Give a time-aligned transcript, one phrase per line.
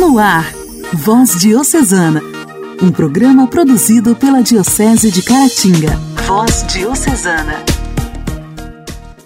[0.00, 0.50] No ar,
[0.94, 2.22] Voz Diocesana,
[2.82, 5.94] um programa produzido pela Diocese de Caratinga.
[6.26, 7.62] Voz Diocesana.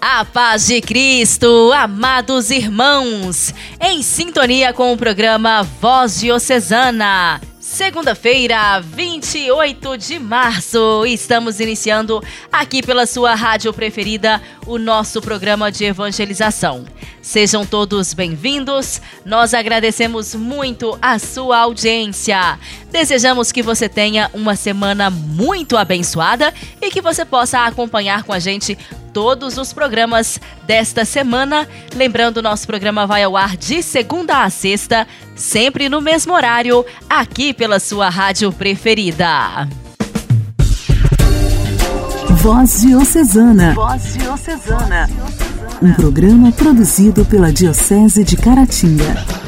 [0.01, 7.39] A paz de Cristo, amados irmãos, em sintonia com o programa Voz Diocesana.
[7.67, 15.83] Segunda-feira, 28 de março, estamos iniciando aqui pela sua rádio preferida o nosso programa de
[15.83, 16.85] evangelização.
[17.23, 19.01] Sejam todos bem-vindos.
[19.25, 22.59] Nós agradecemos muito a sua audiência.
[22.95, 28.39] Desejamos que você tenha uma semana muito abençoada e que você possa acompanhar com a
[28.39, 28.77] gente
[29.11, 31.67] todos os programas desta semana.
[31.93, 37.53] Lembrando, nosso programa vai ao ar de segunda a sexta, sempre no mesmo horário, aqui
[37.53, 39.67] pela sua rádio preferida.
[42.37, 43.73] Voz Diocesana.
[43.73, 45.09] Voz Diocesana.
[45.81, 49.44] Um programa produzido pela Diocese de Caratinga.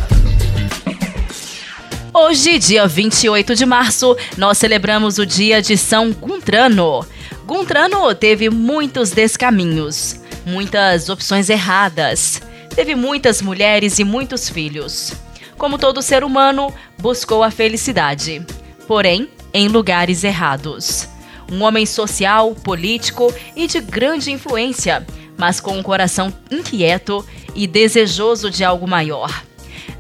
[2.19, 7.05] Hoje, dia 28 de março, nós celebramos o dia de São Guntrano.
[7.45, 12.41] Guntrano teve muitos descaminhos, muitas opções erradas,
[12.75, 15.13] teve muitas mulheres e muitos filhos.
[15.59, 18.43] Como todo ser humano, buscou a felicidade,
[18.87, 21.07] porém em lugares errados.
[21.51, 25.05] Um homem social, político e de grande influência,
[25.37, 27.23] mas com um coração inquieto
[27.53, 29.43] e desejoso de algo maior.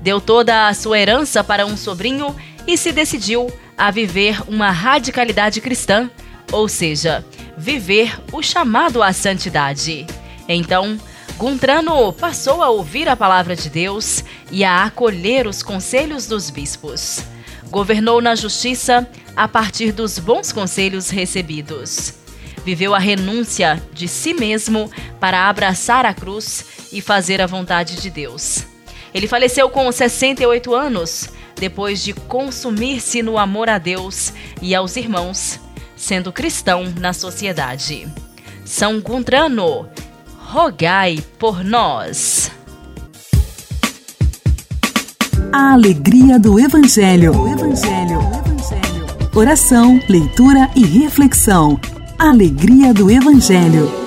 [0.07, 2.33] Deu toda a sua herança para um sobrinho
[2.65, 6.09] e se decidiu a viver uma radicalidade cristã,
[6.49, 7.25] ou seja,
[7.57, 10.07] viver o chamado à santidade.
[10.47, 10.97] Então,
[11.35, 17.21] Guntrano passou a ouvir a palavra de Deus e a acolher os conselhos dos bispos.
[17.69, 22.13] Governou na justiça a partir dos bons conselhos recebidos.
[22.63, 26.63] Viveu a renúncia de si mesmo para abraçar a cruz
[26.93, 28.76] e fazer a vontade de Deus.
[29.17, 35.59] Ele faleceu com 68 anos, depois de consumir-se no amor a Deus e aos irmãos
[35.95, 38.07] sendo cristão na sociedade.
[38.63, 39.89] São Gundrano,
[40.37, 42.51] rogai por nós.
[45.51, 47.35] A alegria do Evangelho.
[47.35, 48.19] O Evangelho.
[48.45, 49.29] Evangelho.
[49.33, 51.79] Oração, leitura e reflexão.
[52.19, 54.06] Alegria do Evangelho.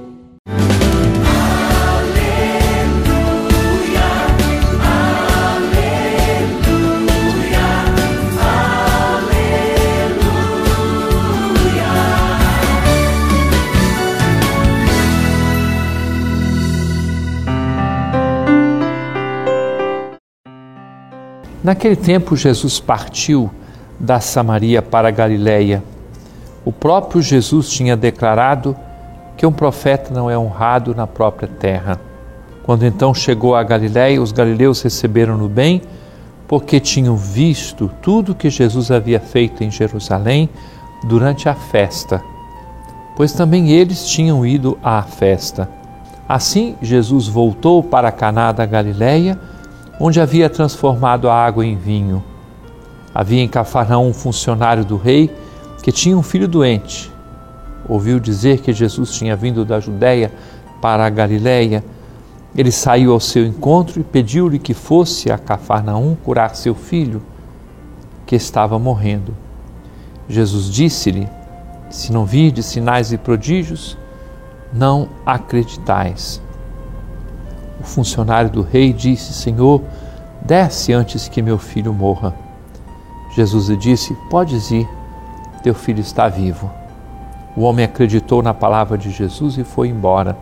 [21.63, 23.49] Naquele tempo, Jesus partiu
[23.99, 25.83] da Samaria para a Galiléia.
[26.65, 28.75] O próprio Jesus tinha declarado
[29.37, 31.99] que um profeta não é honrado na própria terra.
[32.63, 35.81] Quando então chegou a Galiléia, os galileus receberam-no bem,
[36.47, 40.49] porque tinham visto tudo que Jesus havia feito em Jerusalém
[41.03, 42.21] durante a festa,
[43.15, 45.69] pois também eles tinham ido à festa.
[46.27, 49.39] Assim, Jesus voltou para Caná da Galiléia,
[50.03, 52.23] onde havia transformado a água em vinho.
[53.13, 55.29] Havia em Cafarnaum um funcionário do rei
[55.83, 57.11] que tinha um filho doente.
[57.87, 60.33] Ouviu dizer que Jesus tinha vindo da Judéia
[60.81, 61.83] para a Galiléia.
[62.55, 67.21] Ele saiu ao seu encontro e pediu-lhe que fosse a Cafarnaum curar seu filho,
[68.25, 69.35] que estava morrendo.
[70.27, 71.29] Jesus disse-lhe:
[71.91, 73.95] Se não virdes sinais e prodígios,
[74.73, 76.41] não acreditais.
[77.81, 79.81] O funcionário do rei disse: Senhor,
[80.39, 82.31] desce antes que meu filho morra.
[83.35, 84.87] Jesus lhe disse: Podes ir,
[85.63, 86.69] teu filho está vivo.
[87.57, 90.37] O homem acreditou na palavra de Jesus e foi embora.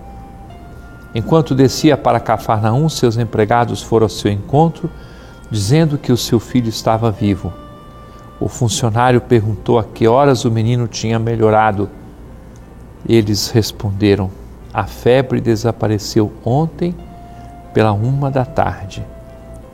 [1.16, 4.90] Enquanto descia para Cafarnaum, seus empregados foram ao seu encontro,
[5.50, 7.54] dizendo que o seu filho estava vivo.
[8.38, 11.90] O funcionário perguntou a que horas o menino tinha melhorado.
[13.08, 14.30] Eles responderam:
[14.74, 16.94] A febre desapareceu ontem
[17.74, 19.06] pela uma da tarde.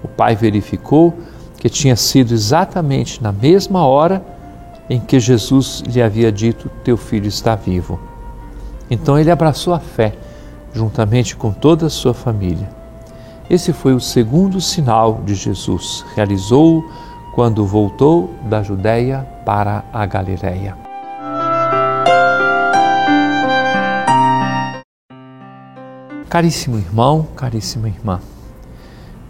[0.04, 1.14] O pai verificou
[1.58, 4.24] que tinha sido exatamente na mesma hora
[4.90, 8.00] em que Jesus lhe havia dito: Teu filho está vivo.
[8.90, 10.14] Então ele abraçou a fé,
[10.74, 12.70] juntamente com toda a sua família.
[13.50, 16.06] Esse foi o segundo sinal de Jesus.
[16.16, 16.88] Realizou-o
[17.34, 20.85] quando voltou da Judéia para a Galiléia.
[26.36, 28.20] Caríssimo irmão, caríssima irmã,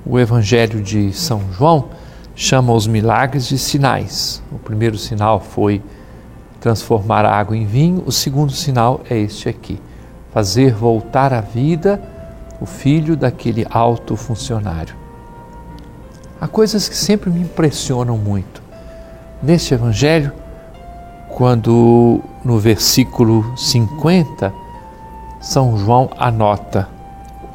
[0.04, 1.90] o Evangelho de São João
[2.36, 4.42] chama os milagres de sinais.
[4.52, 5.84] O primeiro sinal foi
[6.60, 8.02] transformar a água em vinho.
[8.08, 9.80] O segundo sinal é este aqui:
[10.34, 12.02] fazer voltar à vida
[12.60, 14.96] o filho daquele alto funcionário.
[16.42, 18.64] Há coisas que sempre me impressionam muito.
[19.44, 20.32] Neste evangelho,
[21.30, 24.52] quando no versículo 50,
[25.40, 26.95] São João anota: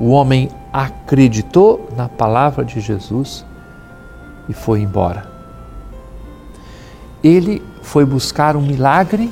[0.00, 3.44] o homem acreditou na palavra de Jesus
[4.48, 5.28] e foi embora.
[7.22, 9.30] Ele foi buscar um milagre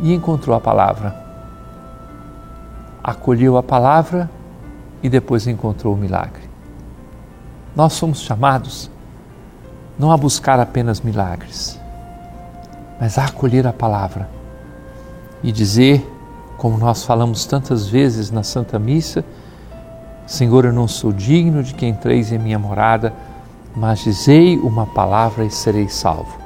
[0.00, 1.16] e encontrou a palavra.
[3.02, 4.30] Acolheu a palavra
[5.02, 6.42] e depois encontrou o milagre.
[7.74, 8.90] Nós somos chamados
[9.98, 11.80] não a buscar apenas milagres,
[13.00, 14.28] mas a acolher a palavra
[15.42, 16.06] e dizer,
[16.58, 19.24] como nós falamos tantas vezes na Santa Missa,
[20.30, 23.12] Senhor, eu não sou digno de que entreis em minha morada,
[23.74, 26.38] mas dizei uma palavra e serei salvo.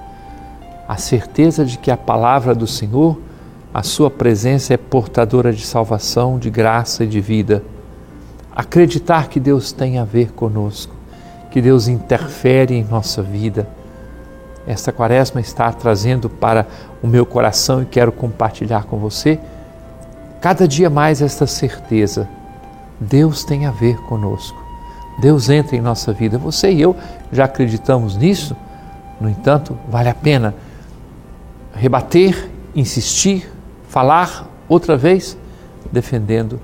[0.89, 3.21] A certeza de que a palavra do Senhor,
[3.75, 7.63] a sua presença é portadora de salvação, de graça e de vida.
[8.57, 10.95] Acreditar que Deus tem a ver conosco,
[11.51, 13.69] que Deus interfere em nossa vida.
[14.67, 16.67] Esta quaresma está trazendo para
[17.03, 19.39] o meu coração e quero compartilhar com você
[20.41, 22.27] cada dia mais esta certeza.
[23.01, 24.63] Deus tem a ver conosco.
[25.19, 26.39] Deus entra em nossa vida.
[26.39, 26.97] Você e eu
[27.33, 28.57] já acreditamos nisso,
[29.21, 30.55] no entanto, vale a pena
[31.75, 33.51] rebater, insistir,
[33.89, 35.37] falar outra vez,
[35.91, 36.61] defendendo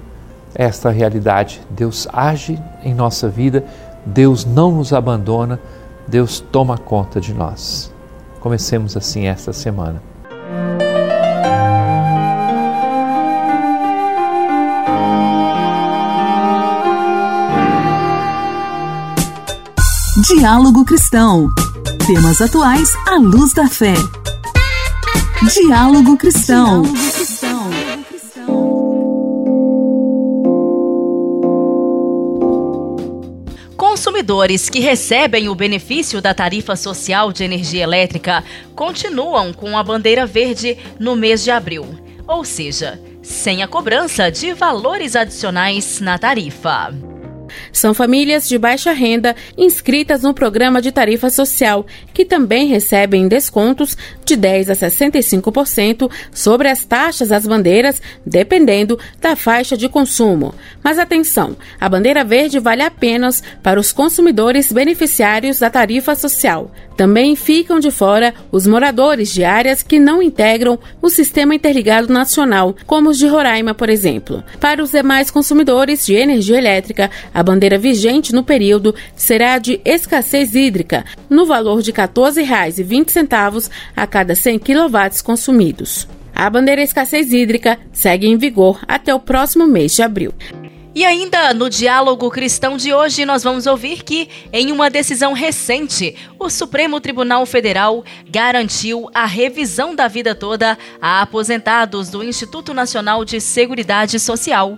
[0.54, 1.60] esta realidade.
[1.70, 3.64] Deus age em nossa vida,
[4.04, 5.60] Deus não nos abandona,
[6.08, 7.92] Deus toma conta de nós.
[8.40, 10.02] Comecemos assim esta semana.
[20.28, 21.48] Diálogo Cristão.
[22.06, 23.94] Temas atuais à luz da fé.
[25.54, 26.82] Diálogo Cristão.
[33.78, 38.44] Consumidores que recebem o benefício da tarifa social de energia elétrica
[38.74, 41.86] continuam com a bandeira verde no mês de abril,
[42.28, 47.09] ou seja, sem a cobrança de valores adicionais na tarifa.
[47.72, 53.96] São famílias de baixa renda inscritas no programa de tarifa social, que também recebem descontos
[54.24, 60.54] de 10 a 65% sobre as taxas das bandeiras, dependendo da faixa de consumo.
[60.82, 66.70] Mas atenção, a bandeira verde vale apenas para os consumidores beneficiários da tarifa social.
[67.00, 72.76] Também ficam de fora os moradores de áreas que não integram o Sistema Interligado Nacional,
[72.86, 74.44] como os de Roraima, por exemplo.
[74.60, 80.54] Para os demais consumidores de energia elétrica, a bandeira vigente no período será de escassez
[80.54, 86.06] hídrica, no valor de R$ 14,20 a cada 100 kW consumidos.
[86.34, 90.34] A bandeira escassez hídrica segue em vigor até o próximo mês de abril.
[90.92, 96.16] E ainda no diálogo cristão de hoje, nós vamos ouvir que, em uma decisão recente,
[96.36, 103.24] o Supremo Tribunal Federal garantiu a revisão da vida toda a aposentados do Instituto Nacional
[103.24, 104.74] de Seguridade Social.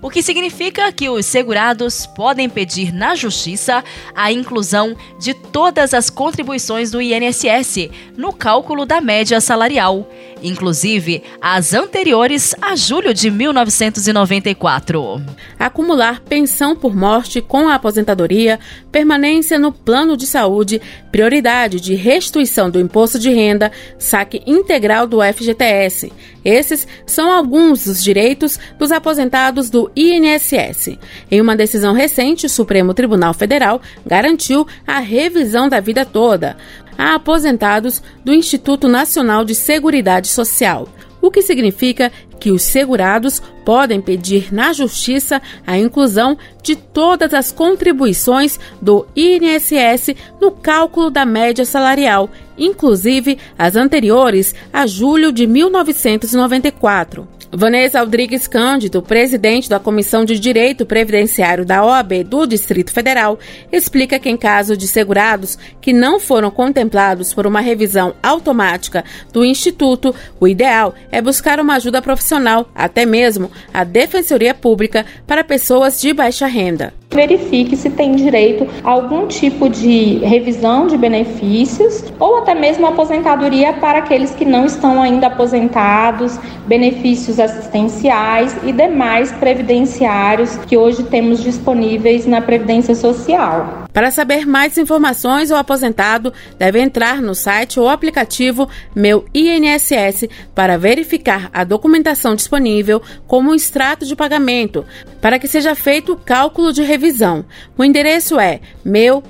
[0.00, 3.82] O que significa que os segurados podem pedir na Justiça
[4.14, 10.08] a inclusão de todas as contribuições do INSS no cálculo da média salarial,
[10.42, 15.20] inclusive as anteriores a julho de 1994.
[15.58, 18.58] Acumular pensão por morte com a aposentadoria,
[18.90, 25.20] permanência no plano de saúde, prioridade de restituição do imposto de renda, saque integral do
[25.22, 26.12] FGTS.
[26.44, 30.96] Esses são alguns dos direitos dos aposentados do INSS.
[31.28, 36.56] Em uma decisão recente, o Supremo Tribunal Federal garantiu a revisão da vida toda
[36.96, 40.88] a aposentados do Instituto Nacional de Seguridade Social,
[41.20, 47.50] o que significa que os segurados podem pedir na Justiça a inclusão de todas as
[47.50, 57.35] contribuições do INSS no cálculo da média salarial, inclusive as anteriores a julho de 1994.
[57.50, 63.38] Vanessa Aldrigues Cândido, presidente da Comissão de Direito Previdenciário da OAB do Distrito Federal,
[63.70, 69.44] explica que em caso de segurados que não foram contemplados por uma revisão automática do
[69.44, 76.00] Instituto, o ideal é buscar uma ajuda profissional, até mesmo a Defensoria Pública para pessoas
[76.00, 82.38] de baixa renda verifique se tem direito a algum tipo de revisão de benefícios ou
[82.38, 90.56] até mesmo aposentadoria para aqueles que não estão ainda aposentados, benefícios assistenciais e demais previdenciários
[90.66, 93.85] que hoje temos disponíveis na Previdência Social.
[93.96, 100.76] Para saber mais informações, o aposentado deve entrar no site ou aplicativo Meu INSS para
[100.76, 104.84] verificar a documentação disponível como um extrato de pagamento,
[105.18, 107.42] para que seja feito o cálculo de revisão.
[107.78, 109.26] O endereço é meu.inss.gov.br.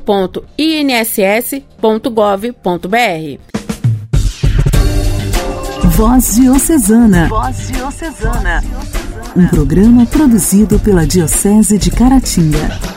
[5.91, 7.29] Voz Diocesana.
[7.29, 8.65] Voz Diocesana.
[9.37, 12.96] Um programa produzido pela Diocese de Caratinga.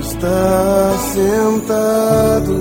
[0.00, 2.56] Que está sentado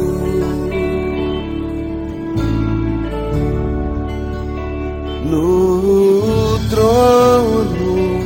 [5.26, 8.20] no trono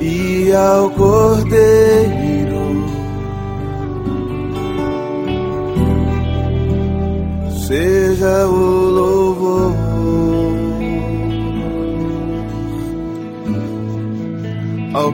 [0.00, 1.89] e ao Cordeiro.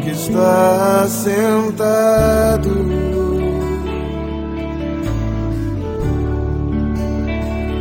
[0.07, 2.71] Que está sentado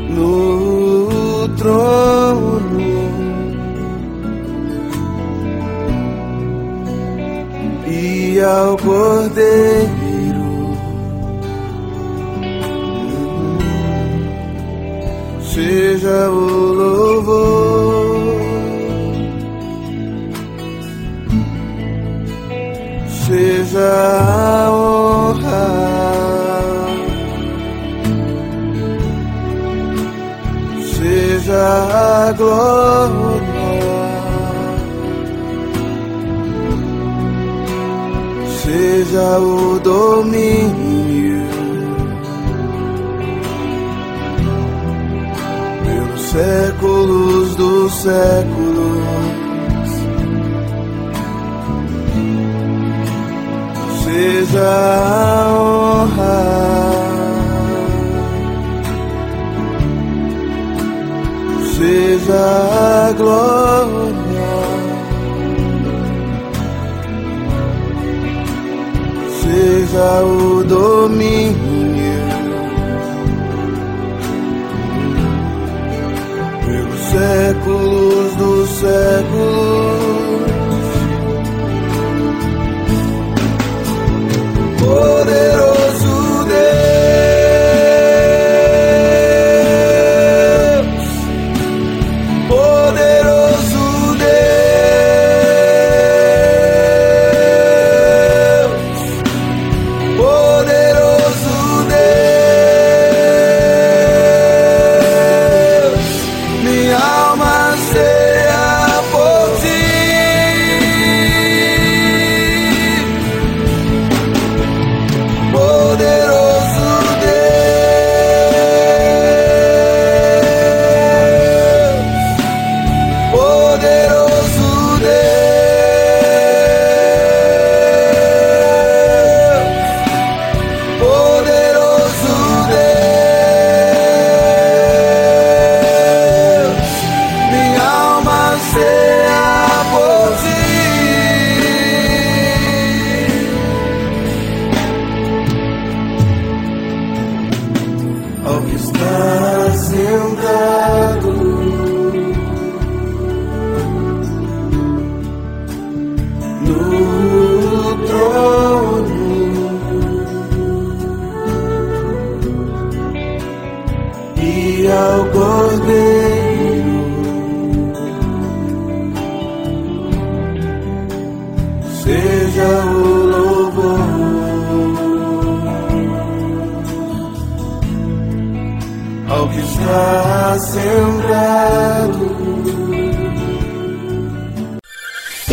[0.10, 2.66] no trono.
[7.88, 9.86] e ao Cordeiro.
[15.54, 17.95] Seja o louvor,
[23.78, 25.68] a honra,
[30.94, 33.36] seja a glória.
[38.66, 41.46] seja o domínio
[45.84, 48.55] pelos séculos dos séculos.
[54.46, 56.38] Seja a honra.
[61.76, 64.16] Seja a glória.
[69.42, 71.96] seja o domínio
[76.66, 78.35] pelos séculos.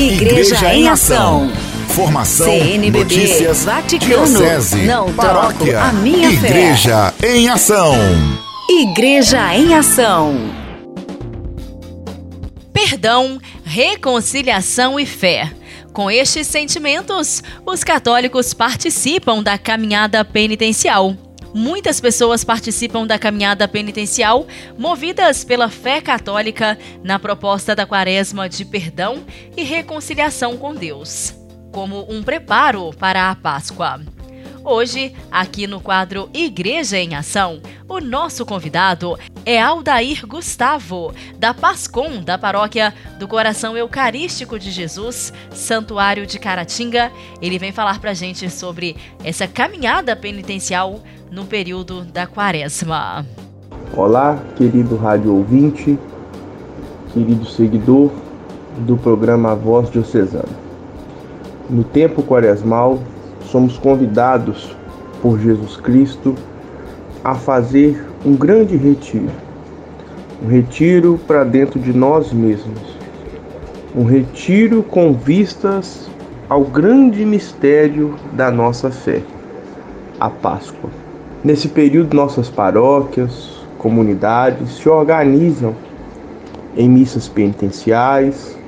[0.02, 1.48] Igreja, em Ação.
[1.90, 6.48] Formação, CNBB, notícias, Vaticano, diocese, não paróquia, troco a minha fé.
[6.48, 7.94] Igreja em Ação.
[8.68, 10.34] Igreja em Ação.
[12.72, 15.52] Perdão, reconciliação e fé.
[15.92, 21.16] Com estes sentimentos, os católicos participam da caminhada penitencial.
[21.54, 24.46] Muitas pessoas participam da caminhada penitencial
[24.78, 29.22] movidas pela fé católica na proposta da quaresma de perdão
[29.56, 31.34] e reconciliação com Deus,
[31.70, 34.00] como um preparo para a Páscoa.
[34.64, 42.22] Hoje, aqui no quadro Igreja em Ação, o nosso convidado é Aldair Gustavo, da Pascom,
[42.22, 47.10] da paróquia do Coração Eucarístico de Jesus, Santuário de Caratinga.
[47.40, 53.26] Ele vem falar pra gente sobre essa caminhada penitencial no período da quaresma.
[53.96, 55.98] Olá, querido rádio ouvinte,
[57.12, 58.12] querido seguidor
[58.78, 60.48] do programa Voz Diocesana.
[61.68, 63.02] No tempo quaresmal,
[63.52, 64.74] somos convidados
[65.20, 66.34] por Jesus Cristo
[67.22, 69.28] a fazer um grande retiro.
[70.42, 72.80] Um retiro para dentro de nós mesmos.
[73.94, 76.10] Um retiro com vistas
[76.48, 79.22] ao grande mistério da nossa fé,
[80.18, 80.90] a Páscoa.
[81.44, 85.74] Nesse período, nossas paróquias, comunidades se organizam
[86.74, 88.58] em missas penitenciais,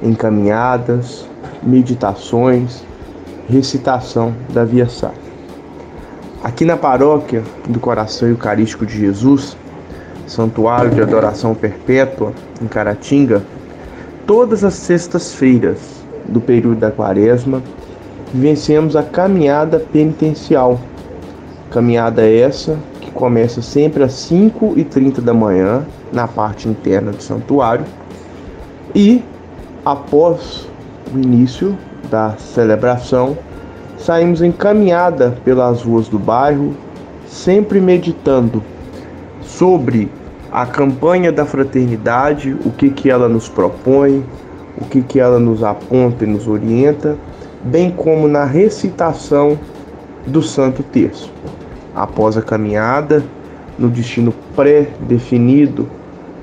[0.00, 1.26] em caminhadas,
[1.62, 2.84] meditações,
[3.52, 5.20] recitação da Via Sacra.
[6.42, 9.54] Aqui na paróquia do Coração Eucarístico de Jesus,
[10.26, 12.32] Santuário de Adoração Perpétua,
[12.62, 13.42] em Caratinga,
[14.26, 15.78] todas as sextas-feiras
[16.26, 17.62] do período da quaresma,
[18.32, 20.80] vivenciamos a caminhada penitencial.
[21.70, 27.84] Caminhada essa que começa sempre às 5h30 da manhã, na parte interna do santuário,
[28.94, 29.22] e
[29.84, 30.66] após
[31.14, 31.76] o início
[32.12, 33.36] da celebração,
[33.96, 36.76] saímos em caminhada pelas ruas do bairro,
[37.26, 38.62] sempre meditando
[39.40, 40.10] sobre
[40.52, 44.22] a campanha da fraternidade, o que, que ela nos propõe,
[44.78, 47.16] o que, que ela nos aponta e nos orienta,
[47.64, 49.58] bem como na recitação
[50.26, 51.32] do Santo Terço.
[51.94, 53.24] Após a caminhada,
[53.78, 55.88] no destino pré-definido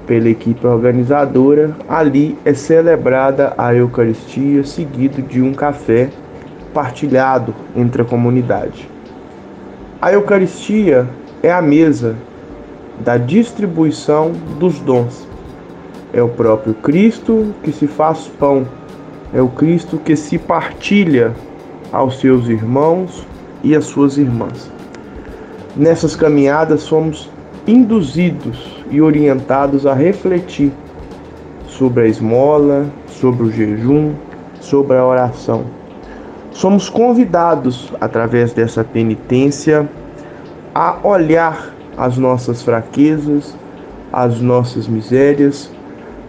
[0.10, 6.10] pela equipe organizadora, ali é celebrada a Eucaristia, seguido de um café
[6.74, 8.90] partilhado entre a comunidade.
[10.02, 11.08] A Eucaristia
[11.44, 12.16] é a mesa
[13.02, 15.28] da distribuição dos dons.
[16.12, 18.66] É o próprio Cristo que se faz pão,
[19.32, 21.36] é o Cristo que se partilha
[21.92, 23.28] aos seus irmãos
[23.64, 24.72] e às suas irmãs.
[25.76, 27.30] Nessas caminhadas somos
[27.68, 30.72] induzidos e orientados a refletir
[31.68, 34.14] sobre a esmola, sobre o jejum,
[34.60, 35.64] sobre a oração.
[36.52, 39.88] Somos convidados, através dessa penitência,
[40.74, 43.56] a olhar as nossas fraquezas,
[44.12, 45.72] as nossas misérias,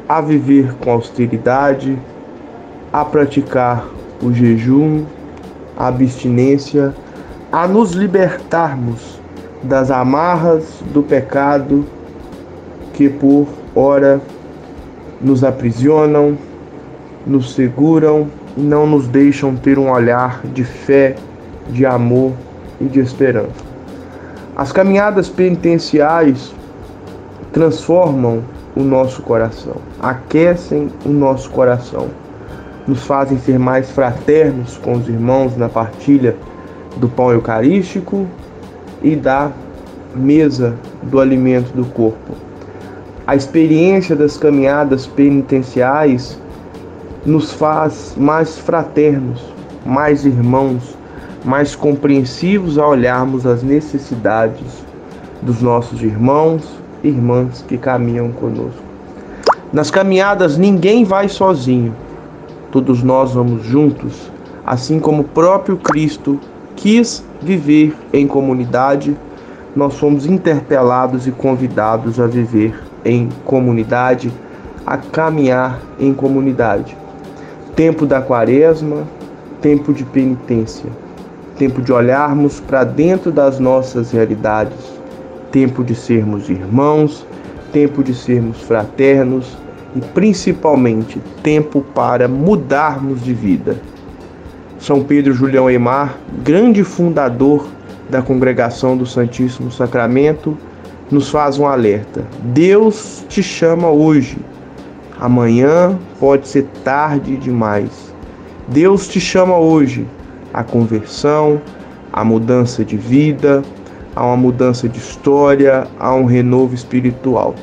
[0.08, 1.98] a viver com austeridade,
[2.92, 3.86] a praticar
[4.22, 5.04] o jejum,
[5.76, 6.94] a abstinência,
[7.50, 9.20] a nos libertarmos
[9.62, 11.84] das amarras do pecado
[13.00, 14.20] que por ora
[15.22, 16.36] nos aprisionam,
[17.26, 21.16] nos seguram e não nos deixam ter um olhar de fé,
[21.70, 22.34] de amor
[22.78, 23.64] e de esperança.
[24.54, 26.52] As caminhadas penitenciais
[27.54, 28.42] transformam
[28.76, 32.08] o nosso coração, aquecem o nosso coração,
[32.86, 36.36] nos fazem ser mais fraternos com os irmãos na partilha
[36.98, 38.26] do pão eucarístico
[39.02, 39.50] e da
[40.14, 42.49] mesa do alimento do corpo.
[43.30, 46.36] A experiência das caminhadas penitenciais
[47.24, 49.40] nos faz mais fraternos,
[49.86, 50.98] mais irmãos,
[51.44, 54.84] mais compreensivos a olharmos as necessidades
[55.42, 56.64] dos nossos irmãos
[57.04, 58.82] e irmãs que caminham conosco.
[59.72, 61.94] Nas caminhadas ninguém vai sozinho,
[62.72, 64.28] todos nós vamos juntos,
[64.66, 66.40] assim como o próprio Cristo
[66.74, 69.16] quis viver em comunidade,
[69.76, 74.32] nós fomos interpelados e convidados a viver em comunidade,
[74.86, 76.96] a caminhar em comunidade.
[77.76, 79.04] Tempo da quaresma,
[79.60, 80.90] tempo de penitência,
[81.56, 84.98] tempo de olharmos para dentro das nossas realidades,
[85.52, 87.26] tempo de sermos irmãos,
[87.72, 89.56] tempo de sermos fraternos
[89.94, 93.76] e principalmente tempo para mudarmos de vida.
[94.78, 97.66] São Pedro Julião Eimar, grande fundador
[98.08, 100.56] da congregação do Santíssimo Sacramento,
[101.10, 102.24] nos faz um alerta.
[102.44, 104.38] Deus te chama hoje.
[105.18, 108.14] Amanhã pode ser tarde demais.
[108.68, 110.06] Deus te chama hoje
[110.54, 111.60] à conversão,
[112.12, 113.62] à mudança de vida,
[114.14, 117.54] a uma mudança de história, a um renovo espiritual.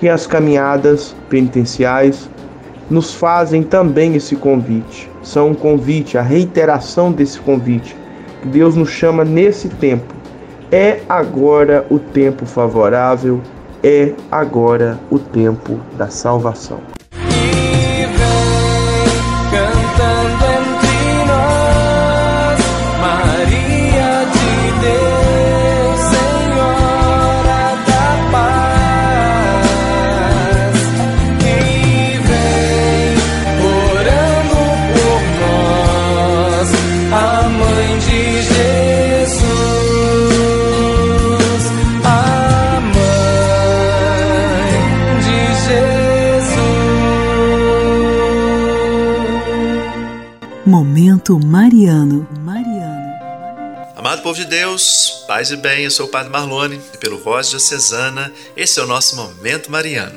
[0.00, 2.28] E as caminhadas penitenciais
[2.90, 5.10] nos fazem também esse convite.
[5.22, 7.96] São um convite, a reiteração desse convite.
[8.44, 10.15] Deus nos chama nesse tempo.
[10.70, 13.40] É agora o tempo favorável,
[13.84, 16.95] é agora o tempo da salvação.
[51.34, 52.26] Mariano.
[52.40, 53.16] Mariano.
[53.96, 57.50] Amado povo de Deus, paz e bem, eu sou o Padre Marlone e pelo Voz
[57.50, 60.16] Diocesana, esse é o nosso Momento Mariano.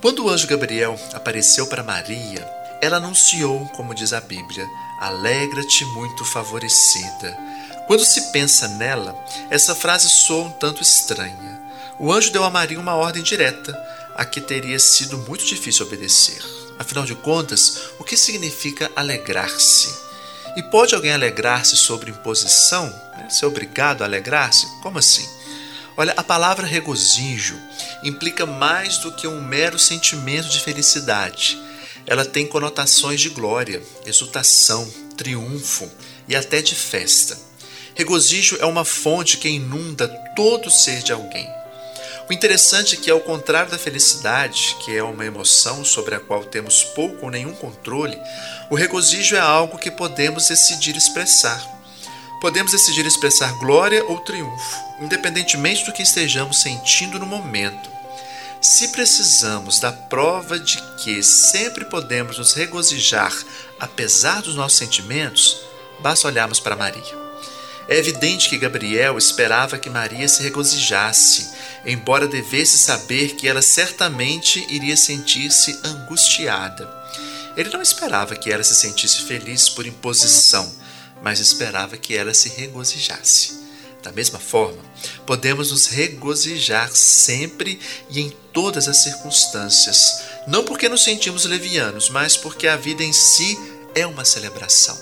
[0.00, 2.48] Quando o anjo Gabriel apareceu para Maria,
[2.80, 4.64] ela anunciou, como diz a Bíblia,
[5.00, 7.36] alegra-te muito favorecida.
[7.88, 9.16] Quando se pensa nela,
[9.50, 11.60] essa frase soa um tanto estranha.
[11.98, 13.76] O anjo deu a Maria uma ordem direta,
[14.14, 16.40] a que teria sido muito difícil obedecer.
[16.78, 20.05] Afinal de contas, o que significa alegrar-se?
[20.56, 22.86] E pode alguém alegrar-se sobre imposição?
[23.16, 23.28] Né?
[23.28, 24.66] Ser obrigado a alegrar-se?
[24.80, 25.28] Como assim?
[25.98, 27.58] Olha, a palavra regozijo
[28.02, 31.58] implica mais do que um mero sentimento de felicidade.
[32.06, 35.90] Ela tem conotações de glória, exultação, triunfo
[36.26, 37.38] e até de festa.
[37.94, 41.48] Regozijo é uma fonte que inunda todo o ser de alguém.
[42.28, 46.44] O interessante é que, ao contrário da felicidade, que é uma emoção sobre a qual
[46.44, 48.18] temos pouco ou nenhum controle,
[48.68, 51.64] o regozijo é algo que podemos decidir expressar.
[52.40, 57.88] Podemos decidir expressar glória ou triunfo, independentemente do que estejamos sentindo no momento.
[58.60, 63.32] Se precisamos da prova de que sempre podemos nos regozijar
[63.78, 65.60] apesar dos nossos sentimentos,
[66.00, 67.26] basta olharmos para Maria.
[67.88, 71.50] É evidente que Gabriel esperava que Maria se regozijasse,
[71.86, 76.92] embora devesse saber que ela certamente iria sentir-se angustiada.
[77.56, 80.70] Ele não esperava que ela se sentisse feliz por imposição,
[81.22, 83.64] mas esperava que ela se regozijasse.
[84.02, 84.84] Da mesma forma,
[85.26, 92.36] podemos nos regozijar sempre e em todas as circunstâncias, não porque nos sentimos levianos, mas
[92.36, 93.58] porque a vida em si
[93.94, 94.96] é uma celebração.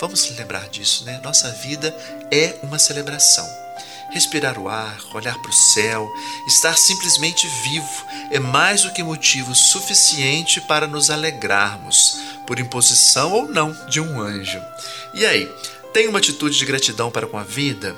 [0.00, 1.20] Vamos lembrar disso, né?
[1.22, 1.94] Nossa vida
[2.30, 3.65] é uma celebração.
[4.10, 6.08] Respirar o ar, olhar para o céu,
[6.46, 13.48] estar simplesmente vivo é mais do que motivo suficiente para nos alegrarmos, por imposição ou
[13.48, 14.60] não de um anjo.
[15.12, 15.50] E aí,
[15.92, 17.94] tem uma atitude de gratidão para com a vida?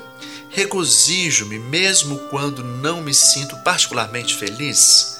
[0.49, 5.19] Regozijo-me mesmo quando não me sinto particularmente feliz?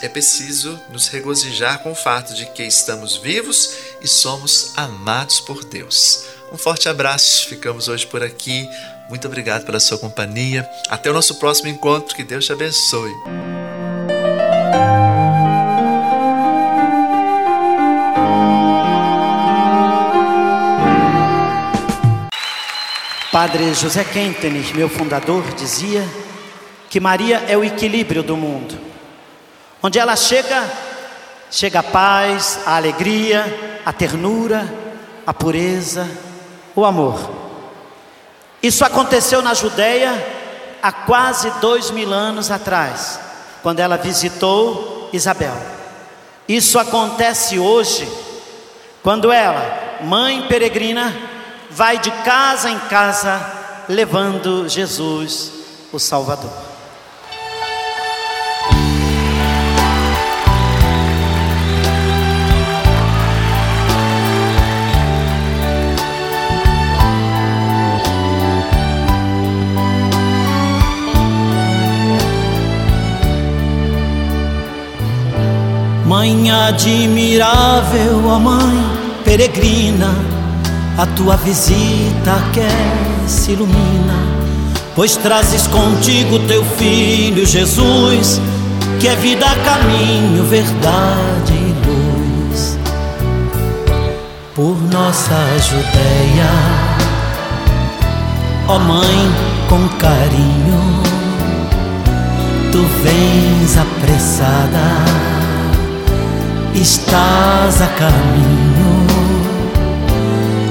[0.00, 5.64] é preciso nos regozijar com o fato de que estamos vivos e somos amados por
[5.64, 6.24] Deus.
[6.52, 8.68] Um forte abraço, ficamos hoje por aqui.
[9.08, 10.68] Muito obrigado pela sua companhia.
[10.90, 13.14] Até o nosso próximo encontro, que Deus te abençoe.
[23.32, 26.06] Padre José Kentenich, meu fundador, dizia
[26.90, 28.78] que Maria é o equilíbrio do mundo.
[29.82, 30.68] Onde ela chega,
[31.50, 34.68] chega a paz, a alegria, a ternura,
[35.26, 36.10] a pureza,
[36.74, 37.47] o amor.
[38.62, 40.12] Isso aconteceu na Judéia
[40.82, 43.20] há quase dois mil anos atrás,
[43.62, 45.56] quando ela visitou Isabel.
[46.48, 48.08] Isso acontece hoje,
[49.02, 51.14] quando ela, mãe peregrina,
[51.70, 53.40] vai de casa em casa
[53.88, 55.52] levando Jesus,
[55.92, 56.67] o Salvador.
[76.08, 78.82] Mãe admirável, ó Mãe
[79.26, 80.08] peregrina,
[80.96, 84.14] a tua visita quer se ilumina,
[84.96, 88.40] pois trazes contigo teu filho Jesus,
[88.98, 92.78] que é vida, caminho, verdade e luz.
[94.54, 96.50] Por nossa Judéia,
[98.66, 99.30] ó Mãe
[99.68, 101.02] com carinho,
[102.72, 105.37] tu vens apressada
[106.74, 109.06] estás a caminho.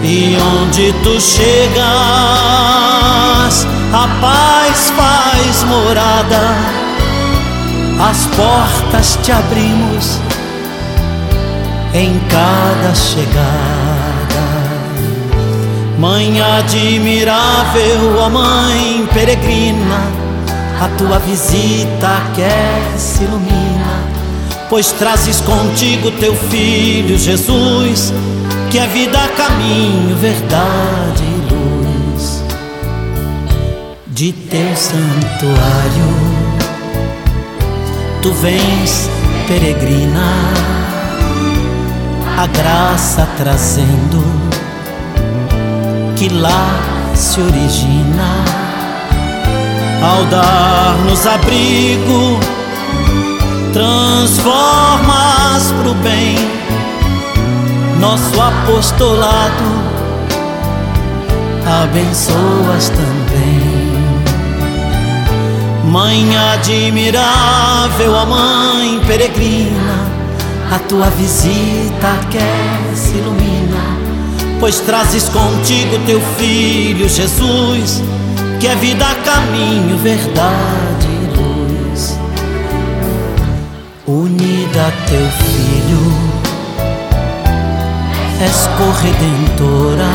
[0.03, 1.77] E onde tu chegas
[3.93, 6.55] a paz faz morada.
[7.99, 10.19] As portas te abrimos
[11.93, 13.47] em cada chegada.
[15.97, 20.27] Mãe admirável, ó Mãe peregrina
[20.79, 23.66] a tua visita quer se ilumina
[24.69, 28.13] pois trazes contigo teu filho Jesus,
[28.69, 32.43] que é vida, caminho, verdade e luz.
[34.08, 35.58] De teu santuário,
[38.21, 39.10] tu vens
[39.47, 40.34] peregrina,
[42.38, 44.23] a graça trazendo,
[46.15, 48.43] que lá se origina,
[50.01, 52.57] ao dar-nos abrigo
[53.78, 56.36] transformas pro bem
[58.00, 59.63] nosso apostolado,
[61.84, 63.78] abençoas também.
[65.86, 70.08] Mãe admirável, a mãe peregrina,
[70.74, 73.98] a tua visita aquece, ilumina,
[74.60, 78.02] pois trazes contigo teu filho Jesus,
[78.60, 80.96] que é vida, caminho, verdade
[84.78, 86.13] Unida a teu filho,
[88.40, 90.12] és corredentora,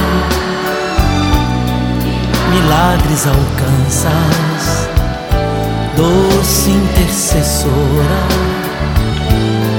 [2.49, 4.89] milagres alcanças,
[5.97, 8.21] doce intercessora.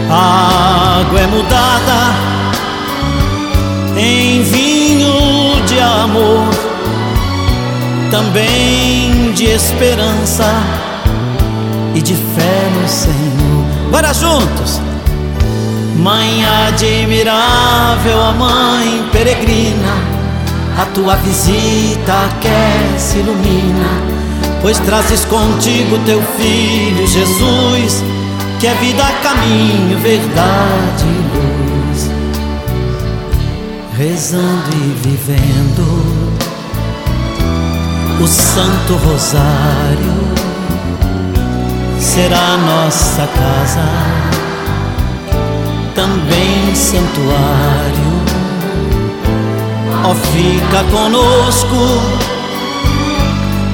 [0.10, 2.14] A água é mudada
[3.98, 6.50] em vinho de amor,
[8.12, 10.52] também de esperança
[11.96, 13.43] e de fé no Senhor.
[13.94, 14.82] Bora juntos!
[15.96, 19.94] Mãe admirável, a mãe peregrina,
[20.82, 23.88] a tua visita aquece, ilumina,
[24.64, 28.04] pois trazes contigo teu filho Jesus
[28.60, 32.10] que é vida, caminho, verdade e luz.
[33.96, 35.84] Rezando e vivendo
[38.20, 40.53] o Santo Rosário
[42.04, 43.86] será nossa casa,
[45.96, 48.14] também santuário.
[50.06, 51.78] Ó, fica conosco,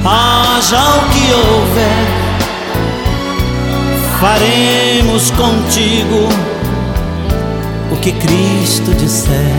[0.04, 2.20] haja o que houver
[4.20, 6.28] faremos contigo
[7.90, 9.56] o que Cristo disser.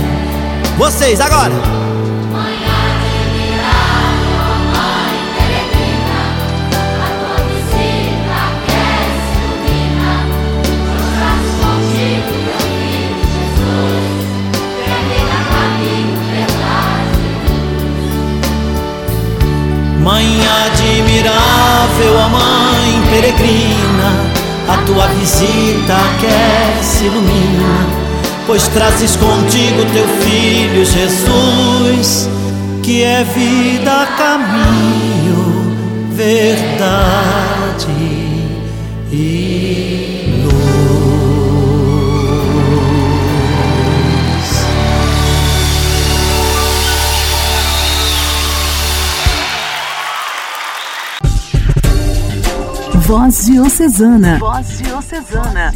[0.78, 1.91] Vocês agora.
[20.04, 24.32] Mãe admirável, a mãe peregrina
[24.68, 27.88] a tua visita aquece, ilumina,
[28.48, 32.30] pois trazes contigo teu filho Jesus,
[32.82, 35.76] que é vida, caminho,
[36.16, 37.88] verdade
[39.12, 40.11] e
[53.12, 54.40] Voz Diocesana.
[54.40, 55.74] Voz Diocesana.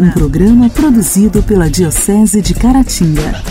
[0.00, 3.42] Um programa produzido pela Diocese de Caratinga.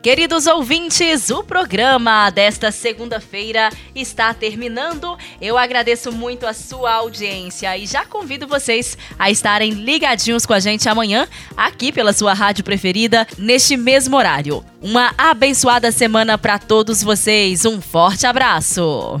[0.00, 5.18] Queridos ouvintes, o programa desta segunda-feira está terminando.
[5.40, 10.60] Eu agradeço muito a sua audiência e já convido vocês a estarem ligadinhos com a
[10.60, 14.64] gente amanhã, aqui pela sua rádio preferida, neste mesmo horário.
[14.80, 17.64] Uma abençoada semana para todos vocês.
[17.64, 19.20] Um forte abraço.